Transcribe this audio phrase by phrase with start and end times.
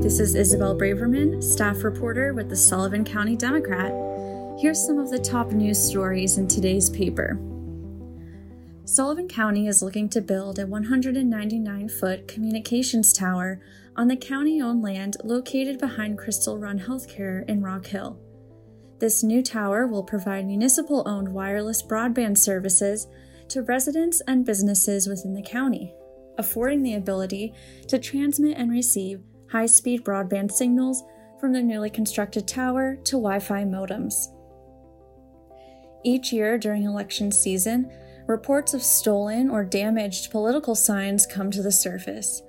[0.00, 3.92] This is Isabel Braverman, staff reporter with the Sullivan County Democrat.
[4.58, 7.38] Here's some of the top news stories in today's paper.
[8.86, 13.60] Sullivan County is looking to build a 199 foot communications tower
[13.94, 18.18] on the county owned land located behind Crystal Run Healthcare in Rock Hill.
[19.00, 23.06] This new tower will provide municipal owned wireless broadband services
[23.50, 25.92] to residents and businesses within the county,
[26.38, 27.52] affording the ability
[27.88, 31.02] to transmit and receive high speed broadband signals
[31.40, 34.28] from the newly constructed tower to Wi Fi modems.
[36.04, 37.90] Each year during election season,
[38.26, 42.42] reports of stolen or damaged political signs come to the surface.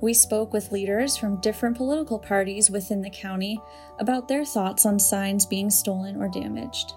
[0.00, 3.60] We spoke with leaders from different political parties within the county
[3.98, 6.92] about their thoughts on signs being stolen or damaged.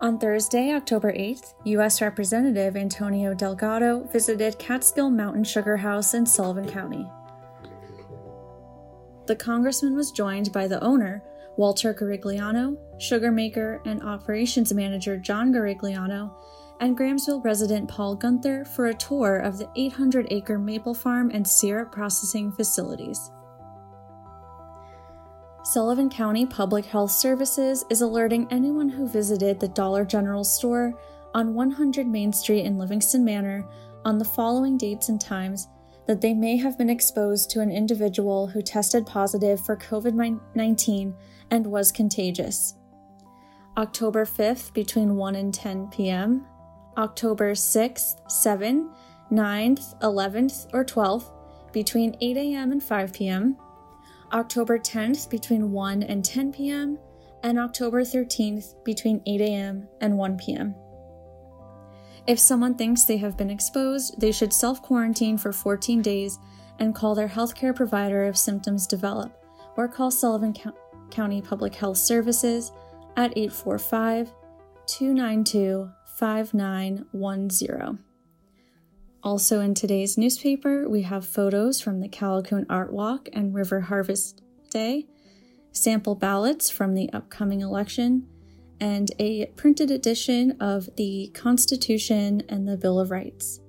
[0.00, 2.02] On Thursday, October 8th, U.S.
[2.02, 7.08] Representative Antonio Delgado visited Catskill Mountain Sugar House in Sullivan County.
[9.26, 11.22] The congressman was joined by the owner,
[11.56, 16.32] Walter Garigliano, sugar maker and operations manager John Garigliano,
[16.80, 21.46] and Grahamsville resident Paul Gunther for a tour of the 800 acre maple farm and
[21.46, 23.30] syrup processing facilities.
[25.64, 30.94] Sullivan County Public Health Services is alerting anyone who visited the Dollar General store
[31.34, 33.64] on 100 Main Street in Livingston Manor
[34.04, 35.68] on the following dates and times
[36.06, 41.14] that they may have been exposed to an individual who tested positive for COVID 19
[41.50, 42.74] and was contagious.
[43.76, 46.46] October 5th between 1 and 10 p.m.,
[46.98, 48.94] October 6th, 7th,
[49.30, 51.30] 9th, 11th, or 12th
[51.72, 52.72] between 8 a.m.
[52.72, 53.56] and 5 p.m.,
[54.32, 56.98] October 10th between 1 and 10 p.m.,
[57.42, 59.88] and October 13th between 8 a.m.
[60.00, 60.74] and 1 p.m.
[62.26, 66.38] If someone thinks they have been exposed, they should self quarantine for 14 days
[66.78, 69.36] and call their healthcare provider if symptoms develop,
[69.76, 70.54] or call Sullivan
[71.10, 72.72] County Public Health Services
[73.16, 74.32] at 845
[74.86, 77.98] 292 5910.
[79.24, 84.42] Also, in today's newspaper, we have photos from the Callicoon Art Walk and River Harvest
[84.70, 85.06] Day,
[85.70, 88.26] sample ballots from the upcoming election,
[88.82, 93.60] and a printed edition of the Constitution and the Bill of Rights.